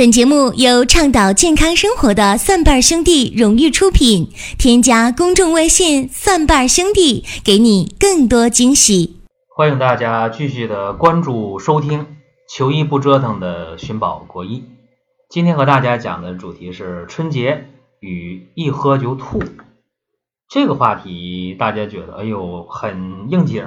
[0.00, 4.30] 本节目由倡导健康生活的蒜瓣兄弟荣誉出品。
[4.58, 9.20] 添加公众微信“蒜瓣兄弟”，给你更多惊喜。
[9.54, 12.16] 欢迎大家继续的关注收听
[12.48, 14.64] “求医不折腾”的寻宝国医。
[15.28, 17.66] 今天和大家讲的主题是春节
[18.00, 19.42] 与一喝就吐。
[20.48, 23.66] 这个话题大家觉得哎呦很应景，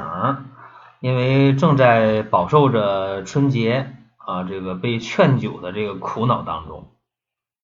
[1.00, 3.98] 因为正在饱受着春节。
[4.26, 6.88] 啊，这个被劝酒的这个苦恼当中，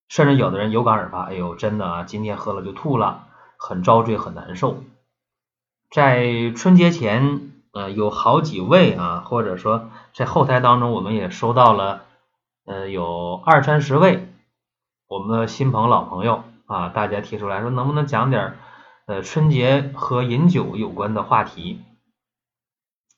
[0.09, 3.27] 甚至有的人有感而发，哎呦，真的啊，今天喝了就吐了，
[3.57, 4.83] 很遭罪，很难受。
[5.89, 12.01] 在春节前，呃，有好几位啊，或者说在后台当中，我们也收到了，
[12.65, 14.28] 呃，有二三十位
[15.07, 18.57] 我们的新朋老朋友啊，大家提出来说，能不能讲点
[19.05, 21.81] 呃春节和饮酒有关的话题？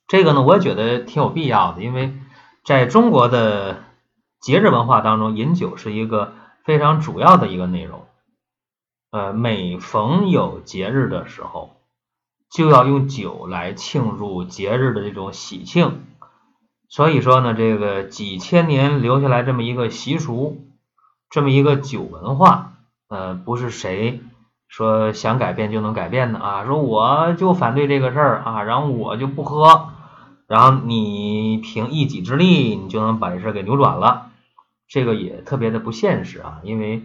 [0.07, 2.13] 这个呢，我觉得挺有必要的，因为。
[2.63, 3.83] 在中国的
[4.39, 6.33] 节日文化当中，饮酒是一个
[6.63, 8.05] 非常主要的一个内容。
[9.09, 11.71] 呃，每逢有节日的时候，
[12.51, 16.03] 就要用酒来庆祝节日的这种喜庆。
[16.87, 20.61] 所以说呢，这个几千年留下来这么一个习俗，
[21.29, 22.73] 这么一个酒文化，
[23.09, 24.21] 呃，不是谁
[24.67, 26.65] 说想改变就能改变的啊。
[26.65, 29.89] 说我就反对这个事儿啊，然后我就不喝。
[30.51, 34.31] 然后你凭一己之力，你就能把这事给扭转了，
[34.89, 36.59] 这个也特别的不现实啊！
[36.63, 37.03] 因为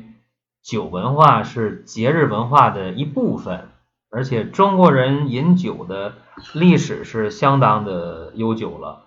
[0.65, 3.69] 酒文化是节日文化的一部分，
[4.11, 6.15] 而且中国人饮酒的
[6.55, 9.05] 历史是相当的悠久了，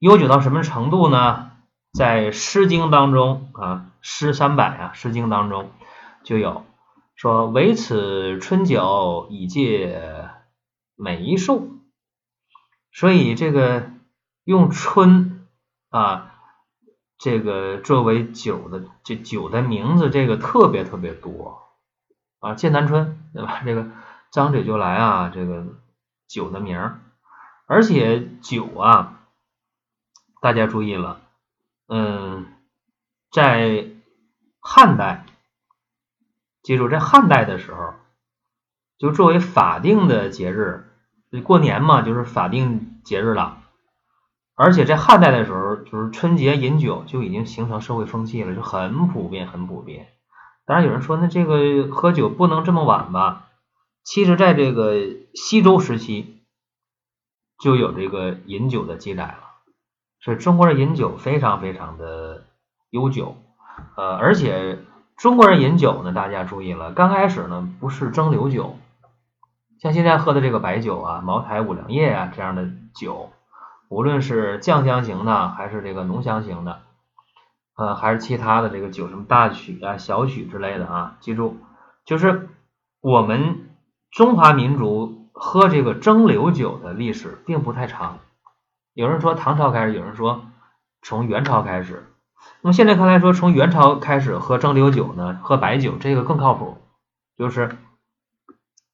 [0.00, 1.52] 悠久到什么程度呢？
[1.94, 5.70] 在《诗经》当中啊，《诗三百》啊，《诗经》当中
[6.24, 6.62] 就有
[7.14, 9.98] 说：“唯此春酒，以解
[10.94, 11.68] 梅寿。”
[12.96, 13.90] 所以这个
[14.44, 15.46] 用春
[15.90, 16.32] 啊，
[17.18, 21.60] 这个作为酒的这酒的名字，这个特别特别多
[22.40, 23.60] 啊，剑南春对吧？
[23.66, 23.86] 这个
[24.32, 25.66] 张嘴就来啊，这个
[26.26, 27.00] 酒的名儿，
[27.66, 29.28] 而且酒啊，
[30.40, 31.20] 大家注意了，
[31.88, 32.46] 嗯，
[33.30, 33.90] 在
[34.58, 35.26] 汉代，
[36.62, 37.92] 记住在汉代的时候，
[38.96, 40.84] 就作为法定的节日。
[41.40, 43.58] 过年嘛，就是法定节日了，
[44.54, 50.08] 而且在汉代的时候，就是春节饮酒就已经形成社会风气了，就很普遍，很普遍。
[50.64, 53.46] 当然有人说，那这个喝酒不能这么晚吧？
[54.02, 54.94] 其实，在这个
[55.34, 56.42] 西周时期
[57.58, 59.38] 就有这个饮酒的记载了，
[60.20, 62.44] 所以中国人饮酒非常非常的
[62.90, 63.36] 悠久。
[63.96, 64.78] 呃，而且
[65.16, 68.76] 中国人饮酒呢，大家注意了，刚开始呢不是蒸馏酒。
[69.78, 73.30] 像现在喝的这个白酒啊，茅台、五粮液啊这样的酒，
[73.88, 76.80] 无论是酱香型的，还是这个浓香型的，
[77.76, 81.58] 呃，还是其他的这个酒，什么大曲啊、小曲之类的啊，记住，
[82.06, 82.48] 就是
[83.02, 83.68] 我们
[84.10, 88.20] 中华民族喝这个蒸馏酒的历史并不太长。
[88.94, 90.46] 有人说唐朝开始，有人说
[91.02, 92.06] 从元朝开始。
[92.62, 96.78] 那么现在看来说，从元朝开始喝蒸馏酒呢，喝白酒这个更靠谱，
[97.36, 97.76] 就是。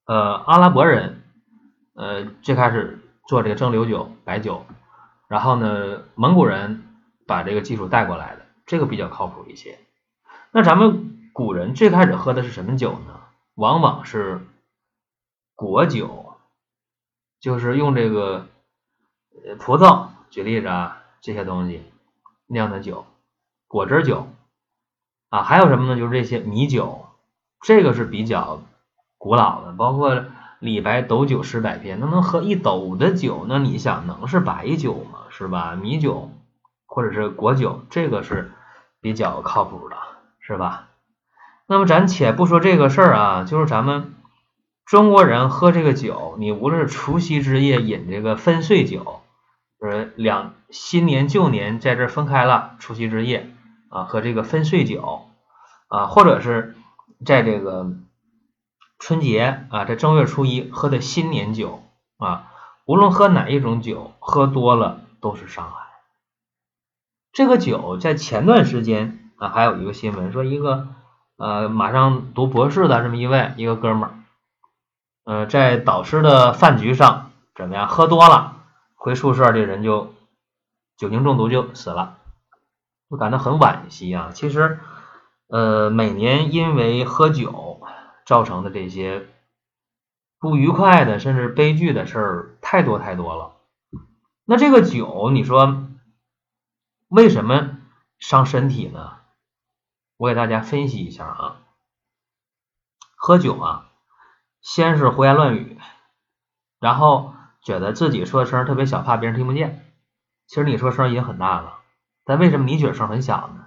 [0.05, 1.23] 呃，阿拉伯人，
[1.95, 2.99] 呃，最开始
[3.29, 4.67] 做这个蒸馏酒、白酒，
[5.29, 6.83] 然后呢，蒙古人
[7.25, 9.79] 把这个技术带过来的，这个比较靠谱一些。
[10.51, 13.21] 那咱们古人最开始喝的是什么酒呢？
[13.55, 14.41] 往往是
[15.55, 16.35] 果酒，
[17.39, 18.49] 就是用这个
[19.61, 21.81] 葡萄，举例子啊，这些东西
[22.47, 23.07] 酿的酒，
[23.69, 24.27] 果汁酒
[25.29, 25.97] 啊，还有什么呢？
[25.97, 27.07] 就是这些米酒，
[27.61, 28.61] 这个是比较。
[29.23, 30.25] 古老的，包括
[30.59, 35.21] 李白斗酒诗百篇，那能喝一斗的酒，那你想能是白酒吗？
[35.31, 35.79] 是吧？
[35.81, 36.33] 米酒
[36.87, 38.51] 或者是果酒，这个是
[39.01, 39.95] 比较靠谱的，
[40.41, 40.89] 是吧？
[41.69, 44.13] 那么咱且不说这个事儿啊，就是咱们
[44.87, 49.21] 中国人喝这个酒，你无论是除夕之夜饮这个分岁酒，
[49.81, 53.49] 就是两新年旧年在这分开了，除夕之夜
[53.89, 55.29] 啊喝这个分岁酒
[55.87, 56.75] 啊，或者是
[57.25, 57.93] 在这个。
[59.03, 61.83] 春节啊，这正月初一喝的新年酒
[62.19, 62.53] 啊，
[62.87, 65.89] 无论喝哪一种酒，喝多了都是伤害。
[67.33, 70.87] 这个酒在前段时间啊，还有一个新闻说，一个
[71.37, 74.15] 呃马上读博士的这么一位一个哥们儿，
[75.25, 78.59] 呃，在导师的饭局上怎么样，喝多了，
[78.95, 80.15] 回宿舍这人就
[80.97, 82.19] 酒精中毒就死了，
[83.09, 84.31] 我感到很惋惜啊。
[84.33, 84.79] 其实
[85.49, 87.72] 呃，每年因为喝酒。
[88.25, 89.29] 造成的这些
[90.39, 93.57] 不愉快的，甚至悲剧的事儿太多太多了。
[94.45, 95.89] 那这个酒，你说
[97.09, 97.79] 为什么
[98.19, 99.19] 伤身体呢？
[100.17, 101.57] 我给大家分析一下啊。
[103.17, 103.91] 喝酒啊，
[104.61, 105.79] 先是胡言乱语，
[106.81, 109.93] 然后觉得自己说的声特别小，怕别人听不见。
[110.47, 111.79] 其实你说声已经很大了，
[112.25, 113.67] 但为什么你觉得声很小呢？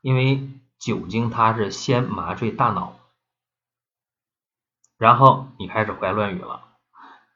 [0.00, 0.48] 因为
[0.78, 2.96] 酒精它是先麻醉大脑，
[5.00, 6.60] 然后你开始胡言乱语了，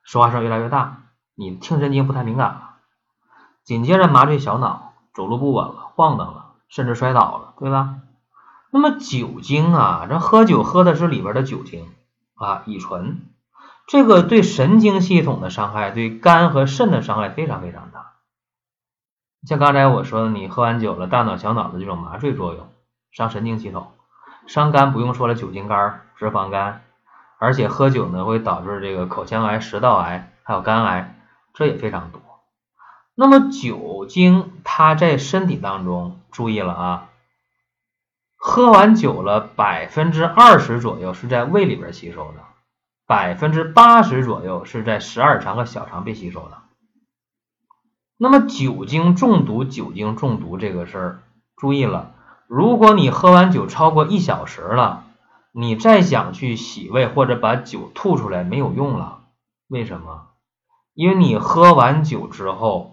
[0.02, 0.99] 说话声越来越大，
[1.34, 2.75] 你听神经不太敏感了，
[3.62, 8.00] 紧接着麻醉小脑，走路不稳了，晃荡了，甚至摔倒了，对吧？
[8.70, 11.90] 那么酒精啊，这喝酒喝的是里边的酒精
[12.34, 13.22] 啊，乙醇，
[13.87, 18.12] 这个对神经系统的伤害，对肝和肾的伤害非常非常大。
[19.46, 22.69] 像刚才我说的，你喝完酒了，大脑小脑的这种麻醉作用，
[23.10, 23.90] 伤神经系统，
[24.46, 26.82] 伤肝不用说了，酒精肝、脂肪肝，
[27.38, 31.19] 而且喝酒呢会导致这个口腔癌、食道癌，还有肝癌，
[31.52, 32.20] 这也非常多。
[33.14, 37.08] 那么酒精它在身体当中，注意了啊。
[38.36, 42.40] 喝完酒了，百分之二十左右是在胃里边吸收的，
[43.06, 46.58] 百分之八十左右是在十二肠和小肠被吸收的。
[48.19, 51.22] 那么酒精中毒，酒精中毒这个事儿，
[51.56, 52.12] 注意了，
[52.46, 55.04] 如果你喝完酒超过一小时了，
[55.56, 59.29] 你再想去洗胃或者把酒吐出来没有用了，
[59.69, 60.31] 为什么？
[60.95, 62.91] 因为你喝完酒之后。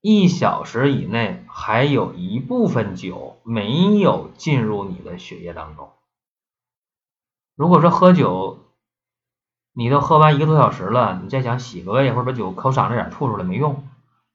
[0.00, 5.90] 一小时以内还有一部分酒没有进入你的血液当中。
[7.56, 8.60] 如果说喝酒，
[9.72, 13.88] 你都喝完一个多小时了，你再想洗个胃或者把酒口嗓子眼吐出来没用，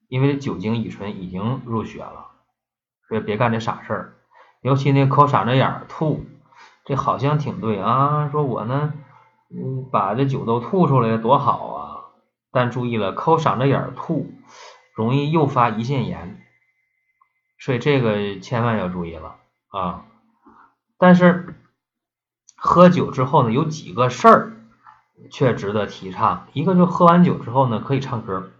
[0.08, 2.32] 因为酒精乙醇已经入血了，
[3.08, 4.16] 所以别干这傻事儿。
[4.60, 6.26] 尤其那口嗓子眼吐，
[6.84, 8.92] 这好像挺对啊，说我呢，
[9.50, 11.80] 嗯，把这酒都吐出来多好啊，
[12.52, 14.30] 但注意了，抠嗓子眼儿吐。
[14.94, 16.40] 容易诱发胰腺炎，
[17.58, 19.34] 所以这个千万要注意了
[19.66, 20.04] 啊！
[20.98, 21.56] 但是
[22.54, 24.52] 喝酒之后呢，有几个事儿
[25.32, 26.46] 却值得提倡。
[26.52, 28.52] 一个就喝完酒之后呢，可以唱歌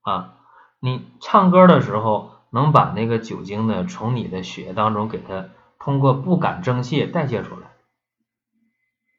[0.00, 0.36] 啊。
[0.80, 5.50] 你唱歌的时候，能把那个酒精呢从你的血液当中给它
[5.84, 7.66] 通过不敢蒸泄代谢出来。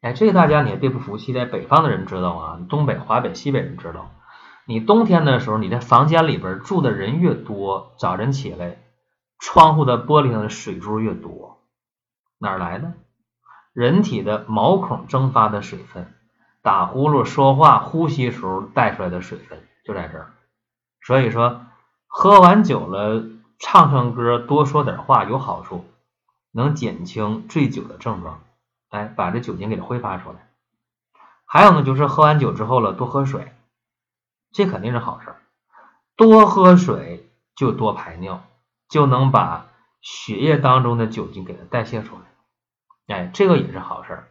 [0.02, 4.10] 哎，这个大家你也别不服气，在北方的人知道啊，东北、华北、西北人知道。
[4.66, 8.78] 你冬天的时候，你在房间里边住的人越多，早晨起来，
[9.38, 11.62] 窗户的玻璃上的水珠越多，
[12.38, 12.94] 哪来的？
[13.72, 16.12] 人体的毛孔蒸发的水分，
[16.62, 20.32] 打呼噜、说话、呼吸时候带出来的水分就在这儿。
[21.00, 21.60] 所以说，
[22.08, 23.22] 喝完酒了，
[23.60, 25.84] 唱唱歌，多说点话有好处，
[26.56, 28.40] 能减轻醉酒的症状，
[28.88, 30.48] 哎，把这酒精给它挥发出来。
[31.44, 33.52] 还有呢，就是喝完酒之后了，多喝水。
[34.52, 35.34] 这肯定是好事，
[36.16, 38.42] 多喝水就多排尿，
[38.88, 39.66] 就能把
[40.00, 44.24] 血液当中的酒精给它代谢出来，哎，这个也是好事。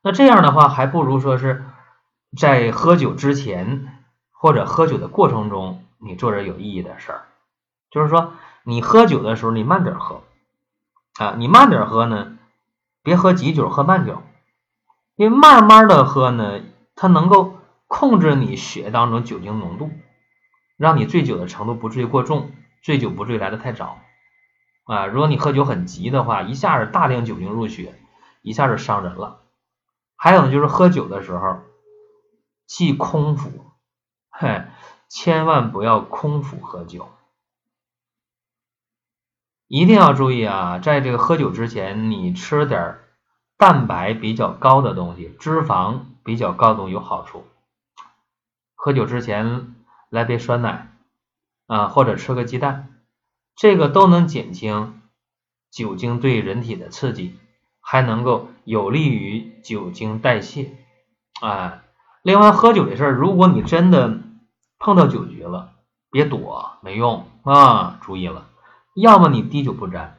[0.00, 1.64] 那这样的话，还不如说是
[2.38, 7.26] 在喝酒之前或者喝酒的过程中，你做点有意义的事儿。
[7.90, 8.32] 就是说，
[8.62, 10.22] 你喝酒的时候，你慢点喝
[11.18, 12.38] 啊，你慢点喝呢，
[13.02, 14.22] 别喝急酒，喝慢酒，
[15.16, 16.60] 因为慢慢的喝呢，
[16.94, 17.58] 它能够。
[17.94, 19.90] 控制你血当中酒精浓度，
[20.78, 22.50] 让你醉酒的程度不至于过重，
[22.82, 23.98] 醉酒不至于来的太早
[24.84, 25.04] 啊！
[25.04, 27.94] 如果你喝酒很急的话，一下子大量酒精入血，
[28.40, 29.42] 一下子伤人了。
[30.16, 31.58] 还有呢，就是喝酒的时候
[32.66, 33.50] 忌空腹，
[34.30, 34.64] 嘿，
[35.10, 37.10] 千万不要空腹喝酒，
[39.72, 40.80] 一定要注意啊！
[40.80, 42.98] 在这个喝酒之前，你吃点
[43.56, 47.46] 蛋白比较高的东西，脂肪比较高的东西有好处。
[48.74, 49.74] 喝酒之前
[50.10, 50.92] 来杯酸奶
[51.68, 53.00] 啊，或者吃个鸡蛋，
[53.56, 55.00] 这个都能减轻
[55.70, 57.38] 酒精对人体的刺激，
[57.80, 60.70] 还能够有利于酒精代谢。
[61.40, 61.80] 哎，
[62.22, 64.18] 另外喝酒的事儿，如果你真的
[64.78, 65.72] 碰到酒局了，
[66.10, 67.98] 别躲，没用啊！
[68.02, 68.48] 注意了，
[68.94, 70.18] 要么你滴酒不沾，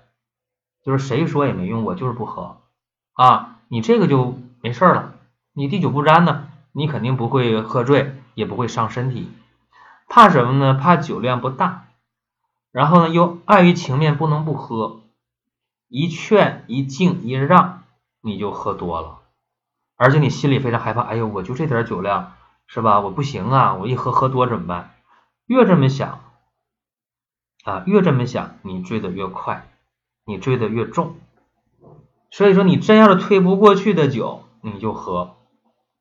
[0.84, 2.62] 就是谁说也没用，我就是不喝
[3.13, 5.15] 啊，你这个就没事了。
[5.53, 8.15] 你滴酒不沾呢，你肯定不会喝醉。
[8.36, 9.32] 也不会伤身体，
[10.08, 10.74] 怕什么呢？
[10.74, 11.89] 怕酒量不大，
[12.72, 15.01] 然后呢又碍于情面不能不喝，
[15.88, 17.84] 一劝一敬一让
[18.22, 19.20] 你就喝多了，
[19.98, 22.34] 而且你心里非常害怕，哎呦我就这点酒量
[22.65, 23.01] 是吧？
[23.01, 24.96] 我不行啊，我一喝喝多怎么办？
[25.46, 26.22] 越这么想
[27.63, 29.70] 啊，越这么想，你醉得越快，
[30.25, 31.15] 你醉得越重，
[32.29, 35.36] 所以说你真要是推不过去的酒，你就喝。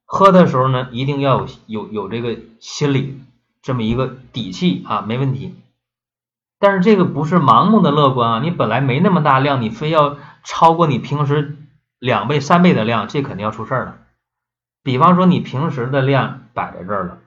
[0.05, 3.21] 喝的时候呢，一定要有有有这个心理
[3.63, 5.55] 这么一个底气啊，没问题。
[6.59, 11.57] 但是这个不是盲目的乐观啊，你本来没那么大量，你非要超过你平时
[11.99, 13.99] 两倍、三倍的量，这肯定要出事儿了。
[14.83, 17.19] 比方说你平时的量摆在这儿了，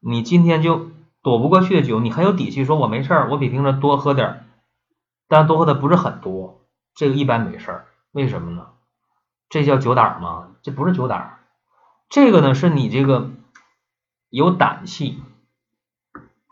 [0.00, 0.90] 你今天就
[1.22, 4.44] 躲不过去的酒，你很有底气说我没事儿，我比平时多喝点儿，
[5.28, 7.86] 但多喝的不是很多，这个一般没事儿。
[8.10, 8.66] 为什么呢？
[9.48, 10.48] 这叫酒胆吗？
[10.62, 11.38] 这不是酒胆，
[12.08, 13.30] 这个呢是你这个
[14.30, 15.22] 有胆气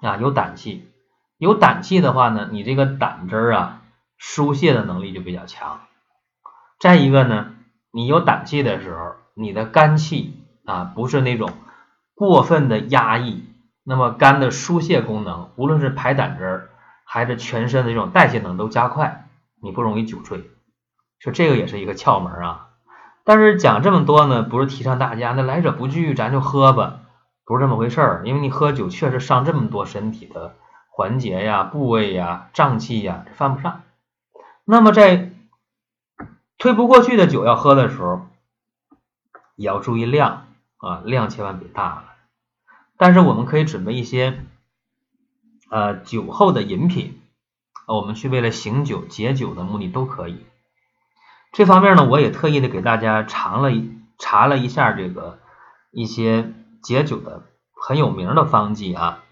[0.01, 0.89] 啊，有胆气，
[1.37, 3.83] 有胆气的话呢，你这个胆汁啊
[4.19, 5.81] 疏泄的能力就比较强。
[6.79, 7.55] 再一个呢，
[7.91, 11.53] 你有胆气的时候，你的肝气啊不是那种
[12.15, 13.45] 过分的压抑，
[13.91, 16.71] 那么肝的疏泄功能，无论是排胆汁儿
[17.03, 19.27] 还是全身的这种代谢能都加快，
[19.61, 20.49] 你不容易酒醉。
[21.19, 22.69] 说这个也是一个窍门啊。
[23.25, 27.01] 但是讲这么多呢，不是提倡大家那来者不拒，咱就喝吧，
[27.45, 28.23] 不是这么回事儿。
[28.27, 30.55] 因为你喝酒确实伤这么多身体的
[30.89, 33.83] 环节呀、部位呀、脏器呀，这犯不上。
[34.65, 35.33] 那么在
[36.59, 38.21] 推不过去的酒要喝的时候，
[39.57, 42.05] 也要注意量啊，量千万别大了。
[43.01, 44.45] 但是我们可以准备一些
[45.71, 47.19] 呃酒后的饮品，
[47.89, 50.45] 我们去为了醒酒解酒的目的都可以。
[51.51, 53.71] 这方面呢，我也特意的给大家尝了
[54.19, 55.39] 查了一下这个
[55.91, 56.53] 一些
[56.83, 59.25] 解酒的很有名的方剂啊，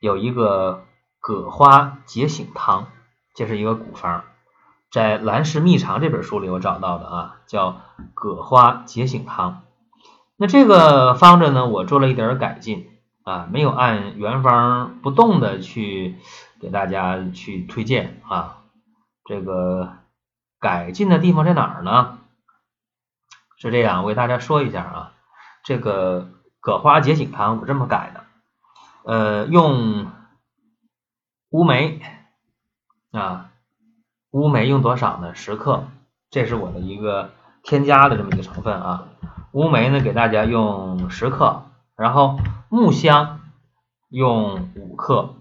[0.00, 0.84] 有一个
[1.20, 2.88] 葛花解醒汤，
[3.36, 4.24] 这是一个古方，
[4.90, 7.82] 在《兰氏秘藏》这本书里我找到的啊，叫
[8.14, 9.62] 葛花解醒汤。
[10.36, 12.88] 那这个方子呢，我做了一点改进
[13.26, 16.16] 啊，没有按原方不动的去
[16.62, 18.62] 给大家去推荐啊，
[19.26, 19.98] 这个。
[20.58, 22.18] 改进的地方在哪儿呢？
[23.58, 25.12] 是这样，我给大家说一下啊，
[25.62, 26.30] 这个
[26.60, 28.24] 葛花解醒汤我这么改的，
[29.04, 30.06] 呃，用
[31.50, 32.00] 乌梅
[33.12, 33.50] 啊，
[34.30, 35.34] 乌梅用多少呢？
[35.34, 35.84] 十克，
[36.30, 37.30] 这是我的一个
[37.62, 39.08] 添加的这么一个成分啊。
[39.52, 41.64] 乌梅呢，给大家用十克，
[41.96, 43.40] 然后木香
[44.08, 45.34] 用五克。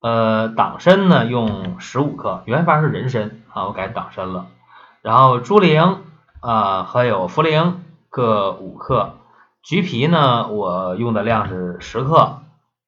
[0.00, 4.48] 呃，党参呢用十五克，原方是人参啊，我改党参了。
[5.00, 5.98] 然后猪苓
[6.40, 7.74] 啊，还有茯苓
[8.10, 9.14] 各五克，
[9.62, 12.40] 橘皮呢我用的量是十克，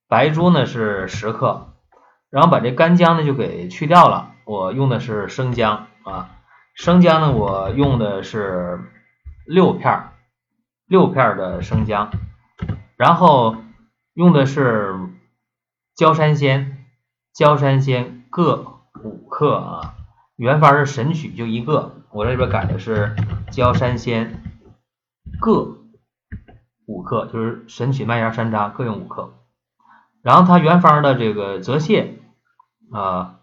[0.08, 1.68] 白术呢是十克。
[2.30, 6.30] 然后把这干姜呢就给去掉了，我用的是生姜啊，
[6.74, 8.80] 生姜呢我用的是
[9.46, 10.08] 六片，
[10.88, 12.10] 六片的生姜，
[12.96, 13.56] 然后
[14.14, 14.98] 用的是
[15.94, 16.72] 焦山仙。
[17.34, 19.96] 焦山仙各五克啊，
[20.36, 23.16] 原方是神曲就一个，我这边改的是
[23.50, 24.40] 焦山仙
[25.40, 25.78] 各
[26.86, 29.34] 五克，就是神曲麦芽山楂各用五克。
[30.22, 32.10] 然后它原方的这个泽泻
[32.92, 33.40] 啊，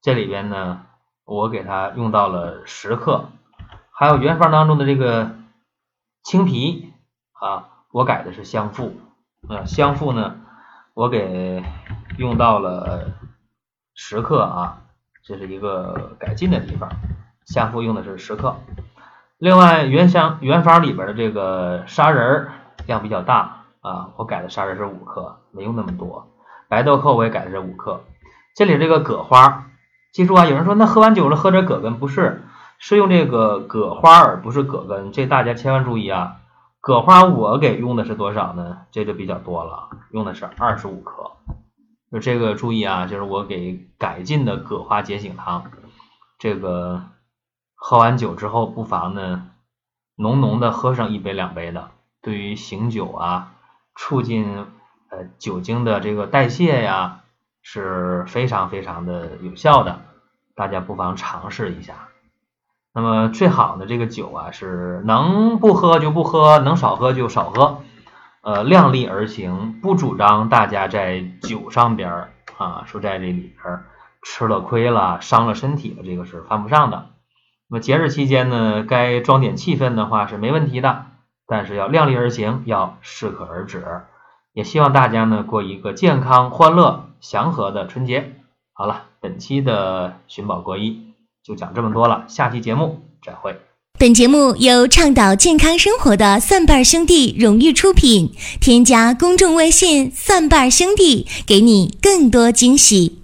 [0.00, 0.86] 这里边呢
[1.26, 3.28] 我给它用到了十克，
[3.92, 5.32] 还有原方当中的这个
[6.22, 6.94] 青皮
[7.32, 8.96] 啊，我改的是香附
[9.48, 10.36] 啊，香附呢
[10.94, 11.62] 我给
[12.16, 13.12] 用到了。
[14.00, 14.78] 十克啊，
[15.24, 16.88] 这是一个改进的地方。
[17.44, 18.54] 香附用的是十克。
[19.38, 22.46] 另外原香原方里边的这个砂仁
[22.86, 26.28] 量比较大啊，我改的砂仁是五克，没用那么多。
[26.68, 28.04] 白豆蔻我也改的是五克。
[28.54, 29.66] 这里这个葛花，
[30.12, 32.44] 记住啊，有人说那喝完酒了喝点葛根，不是，
[32.78, 36.36] 是用这个葛花而不是葛根，这大家千万注意啊。
[36.88, 38.86] 葛花我给用的是多少呢？
[38.90, 41.32] 这就比较多了，用的是二十五克。
[42.10, 45.70] 就这个注意啊，就是我给改进的葛花解醒汤，
[46.38, 47.02] 这个
[47.74, 49.50] 喝完酒之后，不妨呢
[50.16, 51.90] 浓浓的喝上一杯两杯的，
[52.22, 53.52] 对于醒酒啊，
[53.94, 54.64] 促进
[55.10, 57.20] 呃酒精的这个代谢呀，
[57.60, 60.00] 是非常非常的有效的，
[60.54, 62.08] 大家不妨尝试一下。
[62.94, 67.82] 那么最好的这个酒啊，是能不喝就不喝，能少喝就少喝。
[68.40, 73.80] 呃，量力而行，不主张大家在酒上边儿啊，说在这里边
[74.22, 77.10] 吃了亏了，伤了身体了，这个是犯不上的。
[77.68, 81.06] 那么节日期间呢，该装点气氛的话是没问题的，
[81.46, 83.84] 但是要量力而行，要适可而止。
[84.54, 88.36] 也希望大家呢过一个健康、欢乐、祥和的春节。
[88.72, 91.07] 好了，本期的寻宝国医
[91.44, 93.56] 就讲这么多了，下期节目再会。
[93.98, 98.30] 本节目由倡导健康生活的蒜瓣兄弟荣誉出品。
[98.60, 103.22] 添加公众微信“蒜瓣兄弟”，给你更多惊喜。